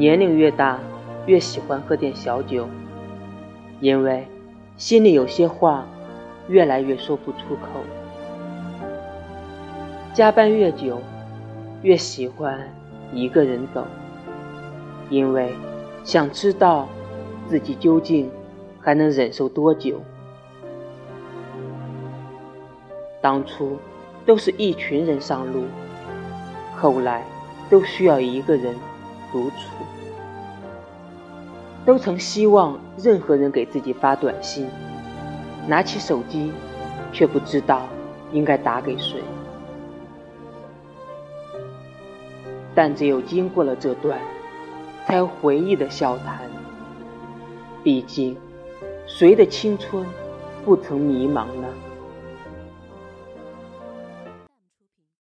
[0.00, 0.78] 年龄越大，
[1.26, 2.66] 越喜欢喝点小酒，
[3.80, 4.26] 因为
[4.78, 5.86] 心里有些话
[6.48, 7.82] 越来越说不出口。
[10.14, 11.02] 加班越久，
[11.82, 12.58] 越喜欢
[13.12, 13.86] 一个人走，
[15.10, 15.52] 因为
[16.02, 16.88] 想知道
[17.46, 18.30] 自己究竟
[18.80, 20.00] 还能忍受多久。
[23.20, 23.76] 当初
[24.24, 25.64] 都是一群人上路，
[26.74, 27.22] 后来
[27.68, 28.74] 都需要一个人
[29.32, 29.56] 独处。
[31.86, 34.68] 都曾希望任何人给自己发短信，
[35.66, 36.52] 拿起手机，
[37.12, 37.82] 却不知道
[38.32, 39.22] 应该打给谁。
[42.74, 44.20] 但只有经过了这段，
[45.06, 46.38] 才有回忆的笑谈。
[47.82, 48.36] 毕竟，
[49.06, 50.04] 谁的青春
[50.64, 51.68] 不曾迷茫呢？